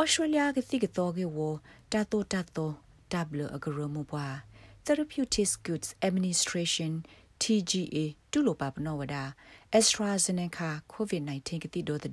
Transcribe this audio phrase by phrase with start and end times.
[0.00, 1.38] ဩစတြေးလျကတိကတော့ကေဝ
[1.92, 2.70] တာတိုတာတို
[3.12, 4.26] တဘလအဂရမပွာ
[4.84, 6.92] Therapeutics Goods Administration
[7.42, 7.96] TGA
[8.30, 9.16] တူလိုပါပနောဝဒ
[9.78, 12.12] AstraZeneca COVID-19 ကတိတော့တဲ့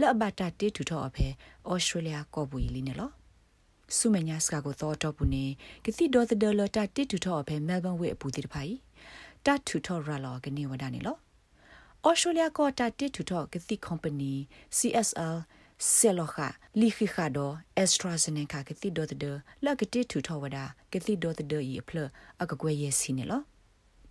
[0.00, 1.26] လဘတာတေထူတော့အဖေ
[1.70, 3.10] ဩစတြေးလျကောဘူလီနေလော
[3.96, 5.44] ဆုမညာစကာကိုတော့တော့ဘူးနေ
[5.84, 8.74] ကတိတော့တဲ့လတာတေထူတော့အဖေမဲလ်ဘန်ဝေအပူတိတဖိုင်
[9.46, 11.16] တထူတော့ရလောကနေဝဒနေလော
[12.06, 14.34] ဩစတြေးလျကောတာတေထူတော့ကတိ company
[14.76, 15.36] CSL
[15.86, 16.36] ဆေလောခ
[16.80, 19.24] လီခိခါဒိုအက်စထရာဇေနကာကတိဒိုတဒ
[19.64, 20.58] လကတိထူထောဝဒ
[20.92, 21.98] ကတိဒိုတဒဤဖလ
[22.42, 23.42] အကကွေရဲ့စီနေလော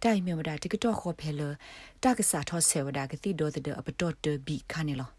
[0.03, 1.41] တိုင်မြမဒါတကတော့ခေါ်ဖဲလ
[2.03, 5.09] တကစားထောဆေဝဒကတိဒိုတဒအပတော်တဘီခါနေလော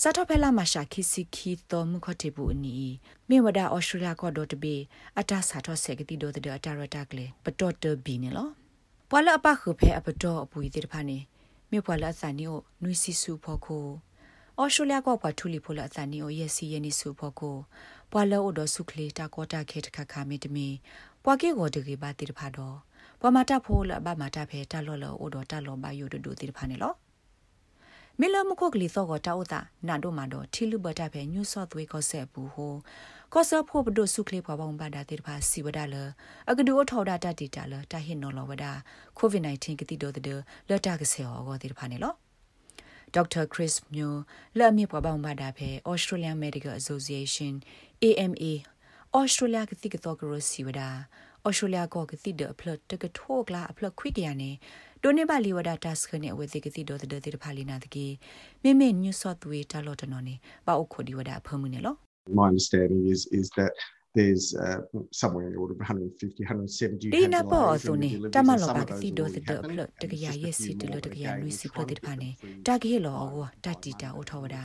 [0.00, 2.76] စာတော့ဖဲလာမရှာခိစီခီတော်မခတိဘူးအနီ
[3.28, 4.74] မေဝဒါဩစတြေးလျကောဒိုတဘီ
[5.18, 8.48] အတာစာတော့ဆေကတိဒိုတဒအတာရတာကလေပတော်တဘီနေလော
[9.10, 11.18] ပွာလအပခုဖဲအပတော်အပူဒီတဖာနေ
[11.70, 13.86] မေပွာလအစနီကိုနွိစီစုဖို့ကို
[14.60, 17.56] ဩစတြေးလျကောပွားထူလီဖိုလာအသနီအိုယက်စီယနီဆူဖို့ကို
[18.10, 20.68] ပွာလောအိုဒဆူကလီတာကောတာခေတခခမီတမီ
[21.24, 22.76] ပွာကေကိုတကေပါတိတဖာတော့
[23.20, 26.92] ပွာမတာဖိုလာဘမတာဖဲတာလောလောအိုဒတာလောဘယိုဒဒူတိတဖာနေလော
[28.20, 32.74] မီလမခုတ်ကလီသောကတာဥတာနာတို့မှာတော့ထီလူဘတာဖဲညူဆော့သွေးကောဆက်ဘူးဟို
[33.32, 35.96] ကောဆဖို့ဘဒုစုကလေးပွားပေါင်းပါတာတိတဖာစီဝဒါလ
[36.50, 38.72] အကဒူအထော်ဒါတတိတာလတာဟင်နော်လောဝဒါ
[39.18, 40.24] ကိုဗစ် -19 ကတိတော့တဲ့
[40.68, 42.14] လတာကဆေဟောကောတိတဖာနေလော
[43.14, 44.20] ဒေါက်တာခရစ်မျိုး
[44.58, 47.52] လက်မြပွားပေါင်းပါတာဖဲ Australian Medical Association
[48.04, 48.52] AMA
[49.20, 50.88] Australia ကတိကတော့ကရစီဝဒါ
[51.46, 54.50] Australia ကကတိဒအဖလတ်တကထိုးကလာအဖလတ်ခွိကရနေ
[55.02, 58.06] ဒိုနေပါလီဝဒါတက်စခနဲ့ဝေတိကတိတော့တဲ့တဲ့ဖာလီနာတကေ
[58.62, 60.34] မိမိ New South Wales တလော်တနော်နေ
[60.66, 61.94] ပါအုတ်ခိုဒီဝဒါဖမှုနေလော
[62.38, 63.72] My understanding is is that
[64.14, 64.80] there's uh,
[65.10, 69.10] somewhere in the order of 150 170 dina po so ni tama lo ba ti
[69.18, 71.96] do the plot de ga ye si de lo de ga lui si plot de
[72.04, 72.30] pa ne
[72.66, 74.62] ta ge lo o ta ti ta o tho da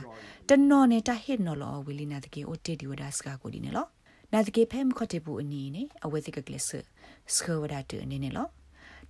[0.48, 2.86] ta no ne ta hit no lo wi li na de ge o te di
[2.90, 3.84] wa da ska ko di ne lo
[4.32, 6.68] na de ge phe m kho te bu ani ne a we de ga gles
[7.36, 8.44] ska wa da de ne ne lo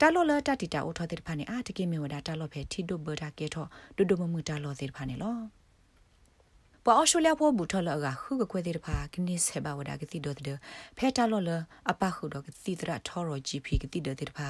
[0.00, 3.66] တာလောလတတိတာအိုထောတဲ့ဖာနေအာတကိမေဝဒတာလောဖဲတီဒိုဘတာကေထော
[3.96, 5.36] ဒိုဒိုမမှုတာလောတဲ့ဖာနေလော
[6.90, 10.58] ပွာအော်စတြေးလျဖို့ဘူထော်လကခုကခွဲတဲ့ဖာကနစ်ဆေဘာဝဒါကတိဒိုတဲ့
[10.96, 11.50] ဖဲတာလောလ
[11.90, 14.48] အပခုတော့ကတိတရထော်ရော GP ကတိတဲ့တဲ့ဖာ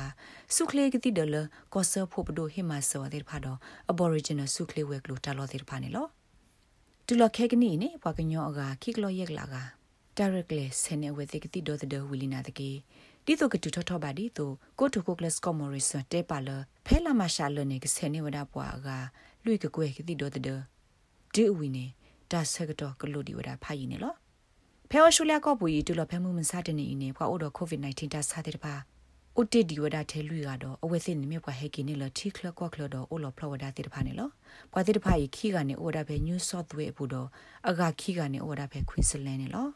[0.54, 1.36] စုခလေကတိတယ်လ
[1.74, 3.58] ကောဆာဖို့ဘဒိုဟိမဆောတဲ့ဖာတော့
[3.92, 6.06] Aboriginal စုခလေဝဲကလိုတာလောတဲ့ဖာနေလော
[7.06, 9.56] တူလခဲကနီနေပွာကညောအကခိကလောရက်လာက
[10.18, 12.70] directly ဆနေဝဲတဲ့ကတိတော့တဲ့ဝီလီနာတကေ
[13.24, 16.48] ဒီတော့ကတူထောထောပါဒီတော့ကိုတိုကိုကလစ်ကောမော်ရီဆန်တဲပါလ
[16.86, 18.88] ဖဲလာမရှာလနေကဆနေဝဒါပွာက
[19.44, 21.86] လွိကကွဲကတိတော့တဲ့ဒီဝီနေ
[22.32, 24.14] ဒါဆကတော့ကလိုဒီဝဒဖိုင်နေလော
[24.90, 28.74] ဖဲဝရှူလျာကောပူရီတူလဖဲမှုမစားတဲ့နေနေဖွာအိုတော့ကိုဗစ် -19 တာစားတဲ့ပါ
[29.36, 34.28] အိုတေဒီဝဒထဲလူရတော့အဝဲစင်းနေမြပွားဟဲကီနေလတီကလကွာကလတော့အိုလဖလဝဒတဲ့ပါနေလော
[34.72, 37.28] ပွာတဲ့ပါရီခီကနေအိုဒါဖဲညူးဆော့သွေးအပူတော့
[37.68, 39.66] အဂါခီကနေအိုဒါဖဲခွင်းစလန်နေလော